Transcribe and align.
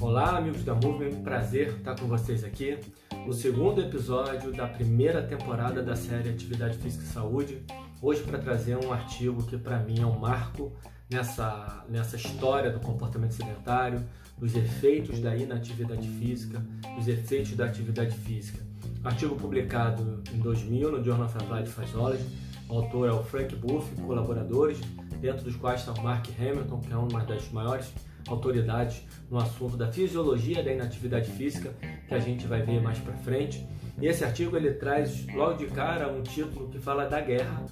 Olá, 0.00 0.38
amigos 0.38 0.62
da 0.62 0.74
Movement, 0.74 1.22
prazer 1.22 1.74
estar 1.78 1.98
com 1.98 2.06
vocês 2.06 2.44
aqui 2.44 2.78
no 3.26 3.32
segundo 3.32 3.80
episódio 3.80 4.52
da 4.52 4.68
primeira 4.68 5.20
temporada 5.22 5.82
da 5.82 5.96
série 5.96 6.30
Atividade 6.30 6.78
Física 6.78 7.02
e 7.02 7.06
Saúde. 7.08 7.62
Hoje 8.00 8.22
para 8.22 8.38
trazer 8.38 8.76
um 8.76 8.92
artigo 8.92 9.42
que 9.42 9.58
para 9.58 9.80
mim 9.80 10.00
é 10.00 10.06
um 10.06 10.18
marco 10.18 10.72
nessa, 11.10 11.84
nessa 11.88 12.16
história 12.16 12.70
do 12.70 12.78
comportamento 12.78 13.32
sedentário, 13.32 14.04
dos 14.38 14.54
efeitos 14.54 15.18
da 15.18 15.36
inatividade 15.36 16.06
física, 16.08 16.62
dos 16.96 17.08
efeitos 17.08 17.56
da 17.56 17.64
atividade 17.64 18.16
física. 18.16 18.64
Artigo 19.02 19.34
publicado 19.34 20.22
em 20.32 20.38
2000 20.38 20.92
no 20.92 21.02
Journal 21.02 21.26
of 21.26 21.36
Applied 21.36 21.68
Physiology. 21.68 22.24
O 22.68 22.76
autor 22.76 23.08
é 23.08 23.12
o 23.12 23.24
Frank 23.24 23.56
Buff, 23.56 23.92
colaboradores, 24.02 24.78
dentro 25.20 25.44
dos 25.44 25.56
quais 25.56 25.80
está 25.80 25.92
o 25.92 26.02
Mark 26.02 26.26
Hamilton, 26.38 26.80
que 26.80 26.92
é 26.92 26.96
uma 26.96 27.24
das 27.24 27.50
maiores 27.50 27.92
autoridades 28.28 29.02
no 29.30 29.38
assunto 29.38 29.76
da 29.76 29.90
fisiologia 29.90 30.62
da 30.62 30.72
inatividade 30.72 31.30
física, 31.30 31.72
que 32.06 32.14
a 32.14 32.18
gente 32.18 32.46
vai 32.46 32.62
ver 32.62 32.80
mais 32.80 32.98
para 32.98 33.14
frente. 33.14 33.66
E 34.00 34.06
esse 34.06 34.24
artigo 34.24 34.56
ele 34.56 34.72
traz 34.72 35.26
logo 35.34 35.58
de 35.58 35.66
cara 35.66 36.10
um 36.10 36.22
título 36.22 36.68
que 36.68 36.78
fala 36.78 37.06
da 37.06 37.20
guerra 37.20 37.64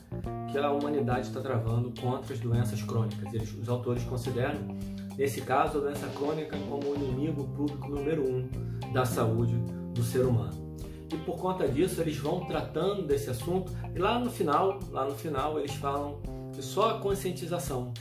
que 0.50 0.59
a 0.59 0.70
humanidade 0.70 1.28
está 1.28 1.40
travando 1.40 1.92
contra 2.00 2.34
as 2.34 2.40
doenças 2.40 2.82
crônicas. 2.82 3.32
Eles, 3.32 3.52
os 3.54 3.68
autores 3.68 4.02
consideram, 4.04 4.76
nesse 5.16 5.40
caso, 5.40 5.78
a 5.78 5.80
doença 5.82 6.06
crônica 6.09 6.56
como 6.68 6.90
o 6.90 6.95
inimigo 6.95 7.45
público 7.48 7.88
número 7.88 8.23
um 8.28 8.48
da 8.92 9.04
saúde 9.04 9.54
do 9.95 10.02
ser 10.02 10.24
humano. 10.24 10.68
E 11.12 11.16
por 11.16 11.38
conta 11.38 11.66
disso, 11.66 12.01
eles 12.01 12.18
vão 12.18 12.45
tratando 12.45 13.06
desse 13.06 13.30
assunto 13.30 13.73
e 13.95 13.98
lá 13.98 14.18
no 14.18 14.30
final, 14.30 14.78
lá 14.90 15.06
no 15.06 15.15
final, 15.15 15.59
eles 15.59 15.74
falam 15.74 16.20
que 16.58 16.64
só 16.64 16.90
a 16.90 16.98
conscientização 16.98 17.92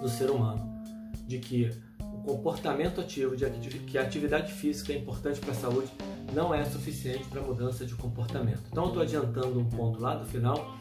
do 0.00 0.08
ser 0.08 0.30
humano 0.30 0.82
de 1.26 1.38
que 1.38 1.70
o 2.00 2.22
comportamento 2.22 3.02
ativo, 3.02 3.36
de 3.36 3.46
que 3.80 3.98
a 3.98 4.02
atividade 4.02 4.50
física 4.50 4.94
é 4.94 4.96
importante 4.96 5.38
para 5.40 5.50
a 5.50 5.54
saúde, 5.54 5.88
não 6.32 6.54
é 6.54 6.64
suficiente 6.64 7.24
para 7.24 7.42
a 7.42 7.44
mudança 7.44 7.84
de 7.84 7.94
comportamento. 7.94 8.62
Então, 8.72 8.84
eu 8.84 8.88
estou 8.88 9.02
adiantando 9.02 9.60
um 9.60 9.66
ponto 9.66 10.00
lá 10.00 10.14
do 10.14 10.24
final, 10.24 10.74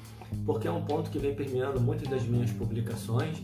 porque 0.45 0.69
é 0.69 0.71
um 0.71 0.85
ponto 0.85 1.09
que 1.09 1.19
vem 1.19 1.35
permeando 1.35 1.81
muitas 1.81 2.07
das 2.07 2.23
minhas 2.23 2.51
publicações 2.51 3.39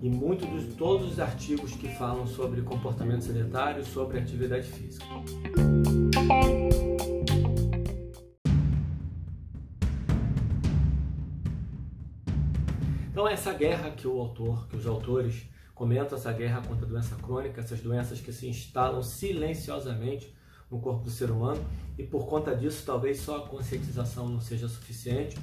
e 0.00 0.08
muitos 0.08 0.48
de 0.48 0.72
todos 0.72 1.12
os 1.12 1.20
artigos 1.20 1.72
que 1.72 1.88
falam 1.96 2.26
sobre 2.26 2.62
comportamento 2.62 3.24
sedentário, 3.24 3.84
sobre 3.84 4.18
atividade 4.18 4.66
física. 4.66 5.04
Então 13.14 13.28
essa 13.28 13.52
guerra 13.52 13.92
que 13.92 14.08
o 14.08 14.18
autor, 14.18 14.66
que 14.66 14.76
os 14.76 14.88
autores 14.88 15.44
comentam 15.72 16.18
essa 16.18 16.32
guerra 16.32 16.60
contra 16.66 16.84
a 16.84 16.88
doença 16.88 17.14
crônica, 17.14 17.60
essas 17.60 17.78
doenças 17.78 18.20
que 18.20 18.32
se 18.32 18.48
instalam 18.48 19.00
silenciosamente 19.04 20.34
no 20.68 20.80
corpo 20.80 21.04
do 21.04 21.10
ser 21.10 21.30
humano 21.30 21.64
e 21.96 22.02
por 22.02 22.26
conta 22.26 22.56
disso 22.56 22.82
talvez 22.84 23.20
só 23.20 23.36
a 23.36 23.46
conscientização 23.46 24.28
não 24.28 24.40
seja 24.40 24.66
suficiente, 24.66 25.38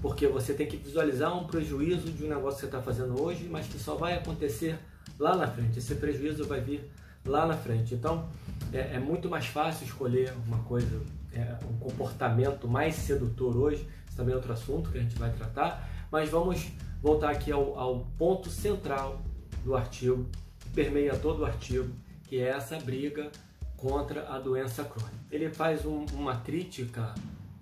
porque 0.00 0.26
você 0.26 0.54
tem 0.54 0.66
que 0.66 0.78
visualizar 0.78 1.36
um 1.38 1.46
prejuízo 1.46 2.10
de 2.10 2.24
um 2.24 2.28
negócio 2.28 2.54
que 2.54 2.60
você 2.60 2.66
está 2.66 2.80
fazendo 2.80 3.20
hoje, 3.20 3.46
mas 3.46 3.66
que 3.66 3.78
só 3.78 3.94
vai 3.94 4.14
acontecer 4.14 4.78
lá 5.18 5.36
na 5.36 5.46
frente. 5.46 5.80
Esse 5.80 5.96
prejuízo 5.96 6.46
vai 6.46 6.62
vir 6.62 6.90
lá 7.26 7.44
na 7.44 7.58
frente. 7.58 7.94
Então 7.94 8.26
é, 8.72 8.94
é 8.94 8.98
muito 8.98 9.28
mais 9.28 9.44
fácil 9.44 9.84
escolher 9.84 10.32
uma 10.46 10.60
coisa, 10.60 10.98
é, 11.34 11.58
um 11.70 11.76
comportamento 11.76 12.66
mais 12.66 12.94
sedutor 12.94 13.54
hoje. 13.54 13.86
Isso 14.12 14.18
também 14.18 14.34
é 14.34 14.36
outro 14.36 14.52
assunto 14.52 14.90
que 14.90 14.98
a 14.98 15.00
gente 15.00 15.16
vai 15.16 15.32
tratar, 15.32 15.88
mas 16.10 16.28
vamos 16.28 16.70
voltar 17.00 17.30
aqui 17.30 17.50
ao, 17.50 17.78
ao 17.78 18.00
ponto 18.18 18.50
central 18.50 19.22
do 19.64 19.74
artigo, 19.74 20.28
que 20.60 20.68
permeia 20.68 21.16
todo 21.16 21.40
o 21.40 21.44
artigo, 21.46 21.90
que 22.24 22.38
é 22.38 22.48
essa 22.48 22.78
briga 22.78 23.32
contra 23.74 24.28
a 24.28 24.38
doença 24.38 24.84
crônica. 24.84 25.16
Ele 25.30 25.48
faz 25.48 25.86
um, 25.86 26.04
uma 26.12 26.36
crítica 26.36 27.14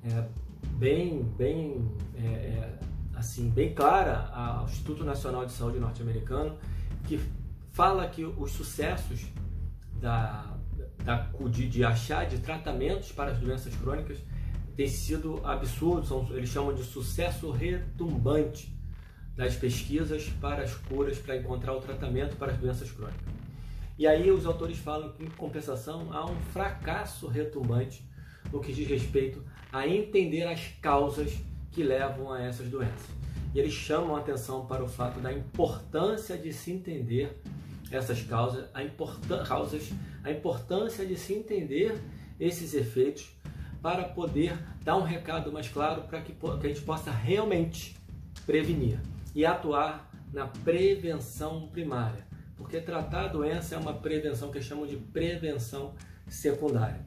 é, 0.03 0.25
bem, 0.73 1.23
bem, 1.39 1.89
é, 2.17 2.27
é, 2.27 2.79
assim, 3.15 3.49
bem 3.49 3.73
clara 3.73 4.29
ao 4.35 4.65
Instituto 4.65 5.05
Nacional 5.05 5.47
de 5.47 5.53
Saúde 5.53 5.79
norte-americano, 5.79 6.59
que 7.07 7.21
fala 7.71 8.09
que 8.09 8.25
os 8.25 8.51
sucessos 8.51 9.25
da, 10.01 10.57
da, 11.05 11.31
de, 11.49 11.69
de 11.69 11.85
achar 11.85 12.27
de 12.27 12.39
tratamentos 12.39 13.13
para 13.13 13.31
as 13.31 13.39
doenças 13.39 13.73
crônicas 13.77 14.19
têm 14.81 14.89
sido 14.89 15.43
absurdos, 15.45 16.09
são, 16.09 16.27
eles 16.31 16.49
chamam 16.49 16.75
de 16.75 16.83
sucesso 16.83 17.51
retumbante 17.51 18.75
das 19.37 19.55
pesquisas 19.55 20.31
para 20.41 20.63
as 20.63 20.73
curas, 20.73 21.19
para 21.19 21.37
encontrar 21.37 21.75
o 21.75 21.81
tratamento 21.81 22.35
para 22.37 22.53
as 22.53 22.59
doenças 22.59 22.91
crônicas. 22.91 23.21
E 23.99 24.07
aí 24.07 24.31
os 24.31 24.47
autores 24.47 24.79
falam 24.79 25.13
que, 25.13 25.23
em 25.23 25.29
compensação, 25.33 26.11
há 26.11 26.25
um 26.25 26.35
fracasso 26.55 27.27
retumbante 27.27 28.03
no 28.51 28.59
que 28.59 28.73
diz 28.73 28.89
respeito 28.89 29.45
a 29.71 29.87
entender 29.87 30.45
as 30.45 30.69
causas 30.81 31.31
que 31.71 31.83
levam 31.83 32.33
a 32.33 32.41
essas 32.41 32.71
doenças. 32.71 33.11
E 33.55 33.59
eles 33.59 33.75
chamam 33.75 34.17
a 34.17 34.21
atenção 34.21 34.65
para 34.65 34.83
o 34.83 34.89
fato 34.89 35.21
da 35.21 35.31
importância 35.31 36.39
de 36.39 36.55
se 36.55 36.73
entender 36.73 37.39
essas 37.91 38.23
causas, 38.23 38.67
a, 38.73 39.45
causas, 39.45 39.91
a 40.25 40.31
importância 40.31 41.05
de 41.05 41.17
se 41.19 41.35
entender 41.35 42.01
esses 42.41 42.73
efeitos 42.73 43.39
para 43.83 44.05
poder 44.05 44.59
dar 44.83 44.97
um 44.97 45.03
recado 45.03 45.53
mais 45.53 45.69
claro 45.69 46.03
para 46.03 46.21
que, 46.21 46.33
que 46.33 46.67
a 46.67 46.69
gente 46.69 46.83
possa 46.83 47.11
realmente 47.11 47.97
prevenir 48.47 49.01
e 49.35 49.45
atuar 49.45 50.11
na 50.33 50.47
prevenção 50.47 51.69
primária, 51.69 52.27
porque 52.57 52.81
tratar 52.81 53.25
a 53.25 53.29
doença 53.29 53.75
é 53.75 53.79
uma 53.79 53.95
prevenção 53.95 54.51
que 54.51 54.61
chamam 54.61 54.87
de 54.87 54.97
prevenção 54.97 55.95
secundária. 56.29 57.05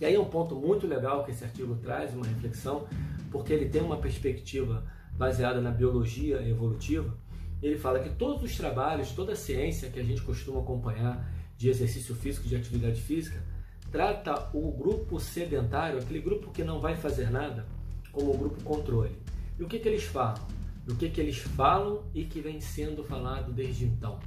E 0.00 0.04
aí 0.04 0.14
é 0.14 0.20
um 0.20 0.24
ponto 0.24 0.54
muito 0.54 0.86
legal 0.86 1.24
que 1.24 1.30
esse 1.30 1.44
artigo 1.44 1.76
traz, 1.76 2.14
uma 2.14 2.26
reflexão, 2.26 2.86
porque 3.30 3.52
ele 3.52 3.68
tem 3.68 3.82
uma 3.82 3.96
perspectiva 3.96 4.84
baseada 5.12 5.60
na 5.60 5.70
biologia 5.70 6.40
evolutiva. 6.48 7.16
Ele 7.60 7.76
fala 7.76 7.98
que 7.98 8.10
todos 8.10 8.42
os 8.44 8.56
trabalhos, 8.56 9.10
toda 9.10 9.32
a 9.32 9.36
ciência 9.36 9.90
que 9.90 9.98
a 9.98 10.04
gente 10.04 10.22
costuma 10.22 10.60
acompanhar 10.60 11.28
de 11.56 11.68
exercício 11.68 12.14
físico, 12.14 12.48
de 12.48 12.54
atividade 12.54 13.00
física, 13.00 13.42
trata 13.90 14.50
o 14.52 14.70
grupo 14.72 15.18
sedentário, 15.18 15.98
aquele 15.98 16.20
grupo 16.20 16.50
que 16.50 16.64
não 16.64 16.80
vai 16.80 16.96
fazer 16.96 17.30
nada, 17.30 17.66
como 18.12 18.32
o 18.32 18.38
grupo 18.38 18.62
controle. 18.62 19.16
E 19.58 19.62
o 19.62 19.68
que, 19.68 19.78
que 19.78 19.88
eles 19.88 20.04
falam? 20.04 20.58
do 20.88 20.94
que, 20.94 21.10
que 21.10 21.20
eles 21.20 21.36
falam 21.36 22.02
e 22.14 22.24
que 22.24 22.40
vem 22.40 22.62
sendo 22.62 23.04
falado 23.04 23.52
desde 23.52 23.84
então. 23.84 24.18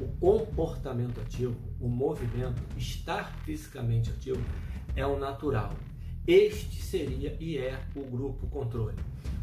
O 0.00 0.06
comportamento 0.06 1.20
ativo, 1.20 1.56
o 1.80 1.88
movimento, 1.88 2.62
estar 2.76 3.36
fisicamente 3.44 4.08
ativo 4.08 4.40
é 4.94 5.04
o 5.04 5.18
natural. 5.18 5.74
Este 6.24 6.80
seria 6.80 7.36
e 7.40 7.58
é 7.58 7.76
o 7.96 8.02
grupo 8.02 8.46
controle. 8.46 8.96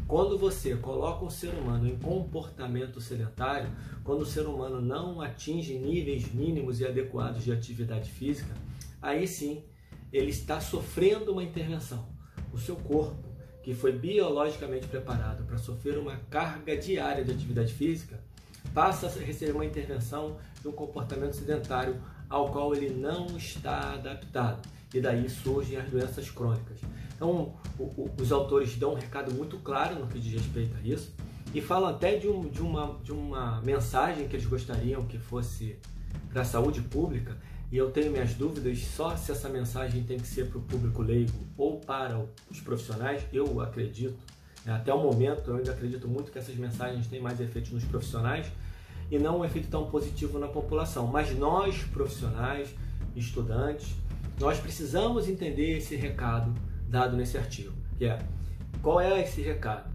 Quando 0.06 0.38
você 0.38 0.76
coloca 0.76 1.24
o 1.24 1.30
ser 1.30 1.50
humano 1.50 1.88
em 1.88 1.98
comportamento 1.98 3.00
sedentário, 3.00 3.70
quando 4.04 4.20
o 4.20 4.26
ser 4.26 4.46
humano 4.46 4.80
não 4.80 5.20
atinge 5.20 5.76
níveis 5.76 6.32
mínimos 6.32 6.80
e 6.80 6.86
adequados 6.86 7.44
de 7.44 7.52
atividade 7.52 8.10
física, 8.10 8.54
aí 9.02 9.26
sim 9.26 9.64
ele 10.12 10.30
está 10.30 10.60
sofrendo 10.60 11.32
uma 11.32 11.42
intervenção. 11.42 12.08
O 12.52 12.58
seu 12.58 12.76
corpo 12.76 13.26
que 13.66 13.74
foi 13.74 13.90
biologicamente 13.90 14.86
preparado 14.86 15.42
para 15.42 15.58
sofrer 15.58 15.98
uma 15.98 16.14
carga 16.30 16.76
diária 16.76 17.24
de 17.24 17.32
atividade 17.32 17.74
física, 17.74 18.20
passa 18.72 19.08
a 19.08 19.10
receber 19.10 19.50
uma 19.50 19.64
intervenção 19.64 20.36
de 20.62 20.68
um 20.68 20.72
comportamento 20.72 21.34
sedentário 21.34 22.00
ao 22.28 22.50
qual 22.50 22.74
ele 22.74 22.90
não 22.90 23.26
está 23.36 23.94
adaptado. 23.94 24.66
E 24.94 25.00
daí 25.00 25.28
surgem 25.28 25.76
as 25.76 25.88
doenças 25.88 26.30
crônicas. 26.30 26.78
Então, 27.14 27.54
o, 27.78 27.82
o, 27.82 28.14
os 28.20 28.32
autores 28.32 28.76
dão 28.76 28.92
um 28.92 28.96
recado 28.96 29.32
muito 29.34 29.58
claro 29.58 29.98
no 29.98 30.06
que 30.06 30.18
diz 30.18 30.32
respeito 30.32 30.76
a 30.76 30.80
isso 30.80 31.12
e 31.54 31.60
falam 31.60 31.88
até 31.88 32.16
de, 32.16 32.28
um, 32.28 32.48
de, 32.48 32.60
uma, 32.60 32.98
de 33.02 33.12
uma 33.12 33.60
mensagem 33.62 34.28
que 34.28 34.36
eles 34.36 34.46
gostariam 34.46 35.04
que 35.06 35.18
fosse 35.18 35.78
para 36.30 36.42
a 36.42 36.44
saúde 36.44 36.82
pública, 36.82 37.36
e 37.72 37.76
eu 37.76 37.90
tenho 37.90 38.12
minhas 38.12 38.34
dúvidas 38.34 38.78
só 38.84 39.16
se 39.16 39.32
essa 39.32 39.48
mensagem 39.48 40.04
tem 40.04 40.18
que 40.18 40.26
ser 40.26 40.48
para 40.48 40.58
o 40.58 40.62
público 40.62 41.02
leigo 41.02 41.32
ou 41.56 41.80
para 41.80 42.24
os 42.50 42.60
profissionais. 42.60 43.22
Eu 43.32 43.60
acredito, 43.60 44.18
né, 44.64 44.74
até 44.74 44.94
o 44.94 45.02
momento, 45.02 45.50
eu 45.50 45.56
ainda 45.56 45.72
acredito 45.72 46.06
muito 46.06 46.30
que 46.30 46.38
essas 46.38 46.54
mensagens 46.54 47.06
têm 47.06 47.20
mais 47.20 47.40
efeito 47.40 47.74
nos 47.74 47.84
profissionais 47.84 48.46
e 49.10 49.18
não 49.18 49.40
um 49.40 49.44
efeito 49.44 49.68
tão 49.68 49.90
positivo 49.90 50.38
na 50.38 50.48
população. 50.48 51.06
Mas 51.06 51.36
nós, 51.38 51.82
profissionais, 51.84 52.74
estudantes, 53.14 53.94
nós 54.40 54.58
precisamos 54.58 55.28
entender 55.28 55.78
esse 55.78 55.96
recado 55.96 56.52
dado 56.88 57.16
nesse 57.16 57.38
artigo, 57.38 57.72
que 57.98 58.04
é 58.04 58.18
qual 58.82 59.00
é 59.00 59.22
esse 59.22 59.40
recado? 59.40 59.90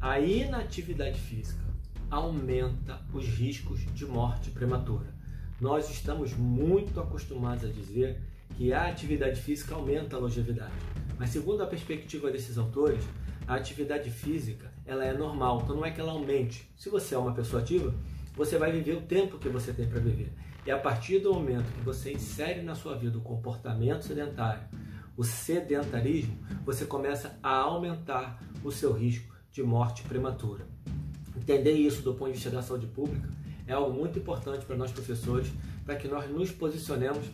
A 0.00 0.18
inatividade 0.18 1.20
física 1.20 1.64
aumenta 2.10 3.00
os 3.12 3.26
riscos 3.26 3.80
de 3.94 4.04
morte 4.06 4.50
prematura 4.50 5.16
nós 5.60 5.90
estamos 5.90 6.34
muito 6.34 7.00
acostumados 7.00 7.64
a 7.64 7.68
dizer 7.68 8.20
que 8.56 8.72
a 8.72 8.88
atividade 8.88 9.40
física 9.40 9.74
aumenta 9.74 10.16
a 10.16 10.18
longevidade. 10.18 10.74
Mas 11.18 11.30
segundo 11.30 11.62
a 11.62 11.66
perspectiva 11.66 12.30
desses 12.30 12.58
autores, 12.58 13.02
a 13.46 13.54
atividade 13.54 14.10
física 14.10 14.70
ela 14.84 15.04
é 15.04 15.16
normal, 15.16 15.62
então 15.62 15.76
não 15.76 15.86
é 15.86 15.90
que 15.90 16.00
ela 16.00 16.12
aumente. 16.12 16.68
Se 16.76 16.90
você 16.90 17.14
é 17.14 17.18
uma 17.18 17.32
pessoa 17.32 17.62
ativa, 17.62 17.94
você 18.36 18.58
vai 18.58 18.70
viver 18.70 18.92
o 18.92 19.00
tempo 19.00 19.38
que 19.38 19.48
você 19.48 19.72
tem 19.72 19.88
para 19.88 19.98
viver. 19.98 20.32
E 20.66 20.70
a 20.70 20.78
partir 20.78 21.20
do 21.20 21.32
momento 21.32 21.72
que 21.72 21.80
você 21.80 22.12
insere 22.12 22.60
na 22.60 22.74
sua 22.74 22.94
vida 22.96 23.16
o 23.16 23.22
comportamento 23.22 24.04
sedentário, 24.04 24.62
o 25.16 25.24
sedentarismo, 25.24 26.38
você 26.64 26.84
começa 26.84 27.38
a 27.42 27.56
aumentar 27.56 28.42
o 28.62 28.70
seu 28.70 28.92
risco 28.92 29.34
de 29.50 29.62
morte 29.62 30.02
prematura. 30.02 30.66
Entender 31.34 31.72
isso 31.72 32.02
do 32.02 32.12
ponto 32.14 32.28
de 32.28 32.34
vista 32.34 32.50
da 32.50 32.62
saúde 32.62 32.86
pública 32.86 33.28
é 33.66 33.72
algo 33.72 33.92
muito 33.92 34.18
importante 34.18 34.66
para 34.66 34.76
nós 34.76 34.92
professores, 34.92 35.50
para 35.84 35.96
que 35.96 36.06
nós 36.06 36.28
nos 36.30 36.50
posicionemos 36.50 37.24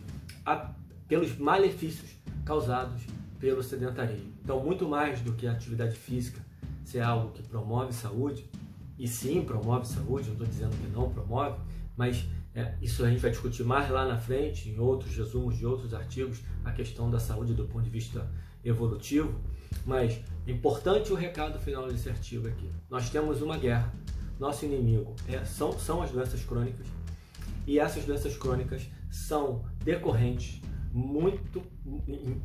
a, 0.45 0.71
pelos 1.07 1.37
malefícios 1.37 2.11
causados 2.45 3.01
pelo 3.39 3.61
sedentarismo. 3.61 4.31
Então, 4.41 4.63
muito 4.63 4.87
mais 4.87 5.19
do 5.21 5.33
que 5.33 5.47
a 5.47 5.51
atividade 5.51 5.95
física 5.95 6.41
ser 6.85 7.01
algo 7.01 7.31
que 7.31 7.43
promove 7.43 7.93
saúde, 7.93 8.49
e 8.97 9.07
sim 9.07 9.41
promove 9.41 9.87
saúde, 9.87 10.27
não 10.27 10.33
estou 10.33 10.47
dizendo 10.47 10.75
que 10.77 10.87
não 10.87 11.09
promove, 11.09 11.59
mas 11.95 12.25
é, 12.55 12.75
isso 12.81 13.03
a 13.03 13.09
gente 13.09 13.19
vai 13.19 13.31
discutir 13.31 13.63
mais 13.63 13.89
lá 13.89 14.07
na 14.07 14.17
frente, 14.17 14.69
em 14.69 14.79
outros 14.79 15.15
resumos 15.15 15.57
de 15.57 15.65
outros 15.65 15.93
artigos, 15.93 16.41
a 16.63 16.71
questão 16.71 17.09
da 17.09 17.19
saúde 17.19 17.53
do 17.53 17.65
ponto 17.65 17.83
de 17.83 17.89
vista 17.89 18.29
evolutivo. 18.63 19.39
Mas 19.85 20.19
importante 20.47 21.11
o 21.11 21.15
recado 21.15 21.59
final 21.59 21.87
desse 21.87 22.09
artigo 22.09 22.47
aqui. 22.47 22.69
Nós 22.89 23.09
temos 23.09 23.41
uma 23.41 23.57
guerra. 23.57 23.91
Nosso 24.39 24.65
inimigo 24.65 25.15
é, 25.27 25.43
são, 25.45 25.77
são 25.79 26.01
as 26.01 26.11
doenças 26.11 26.43
crônicas. 26.43 26.85
E 27.65 27.79
essas 27.79 28.05
doenças 28.05 28.37
crônicas 28.37 28.87
são 29.09 29.63
decorrentes 29.83 30.61
muito 30.91 31.63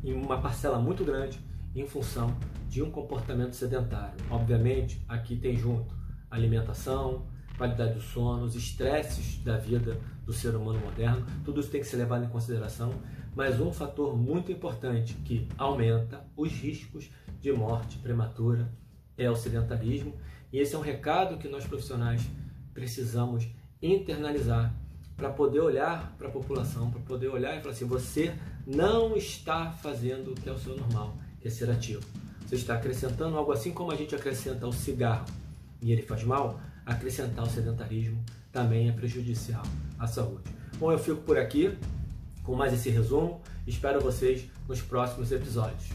em 0.03 0.13
uma 0.13 0.41
parcela 0.41 0.79
muito 0.79 1.03
grande 1.03 1.39
em 1.75 1.85
função 1.85 2.35
de 2.67 2.81
um 2.81 2.89
comportamento 2.89 3.53
sedentário. 3.53 4.15
Obviamente, 4.29 5.03
aqui 5.07 5.35
tem 5.35 5.55
junto 5.55 5.98
alimentação, 6.29 7.25
qualidade 7.57 7.95
do 7.95 8.01
sono, 8.01 8.45
os 8.45 8.55
estresses 8.55 9.43
da 9.43 9.57
vida 9.57 9.99
do 10.25 10.31
ser 10.31 10.55
humano 10.55 10.79
moderno, 10.79 11.25
tudo 11.43 11.59
isso 11.59 11.69
tem 11.69 11.81
que 11.81 11.87
ser 11.87 11.97
levado 11.97 12.23
em 12.23 12.29
consideração, 12.29 12.93
mas 13.35 13.59
um 13.59 13.71
fator 13.71 14.17
muito 14.17 14.51
importante 14.51 15.13
que 15.25 15.47
aumenta 15.57 16.25
os 16.37 16.51
riscos 16.51 17.09
de 17.41 17.51
morte 17.51 17.97
prematura 17.97 18.71
é 19.17 19.29
o 19.29 19.35
sedentarismo, 19.35 20.13
e 20.51 20.59
esse 20.59 20.73
é 20.73 20.77
um 20.77 20.81
recado 20.81 21.37
que 21.37 21.49
nós 21.49 21.65
profissionais 21.65 22.25
precisamos 22.73 23.47
internalizar 23.81 24.73
para 25.17 25.29
poder 25.29 25.59
olhar 25.59 26.15
para 26.17 26.29
a 26.29 26.31
população, 26.31 26.89
para 26.89 27.01
poder 27.01 27.27
olhar 27.27 27.57
e 27.57 27.61
falar 27.61 27.73
assim: 27.73 27.85
você 27.85 28.33
não 28.65 29.17
está 29.17 29.69
fazendo 29.69 30.31
o 30.31 30.35
que 30.35 30.47
é 30.47 30.51
o 30.51 30.57
seu 30.57 30.77
normal, 30.77 31.17
que 31.41 31.49
é 31.49 31.51
ser 31.51 31.69
ativo. 31.69 32.01
Você 32.47 32.55
está 32.55 32.75
acrescentando 32.75 33.37
algo 33.37 33.51
assim 33.51 33.71
como 33.71 33.91
a 33.91 33.95
gente 33.95 34.15
acrescenta 34.15 34.65
o 34.65 34.71
cigarro 34.71 35.25
e 35.81 35.91
ele 35.91 36.01
faz 36.01 36.23
mal, 36.23 36.59
acrescentar 36.85 37.45
o 37.45 37.49
sedentarismo 37.49 38.23
também 38.51 38.89
é 38.89 38.91
prejudicial 38.91 39.63
à 39.97 40.07
saúde. 40.07 40.43
Bom, 40.79 40.91
eu 40.91 40.99
fico 40.99 41.21
por 41.21 41.37
aqui 41.37 41.77
com 42.43 42.55
mais 42.55 42.73
esse 42.73 42.89
resumo. 42.89 43.41
Espero 43.67 44.01
vocês 44.01 44.49
nos 44.67 44.81
próximos 44.81 45.31
episódios. 45.31 45.89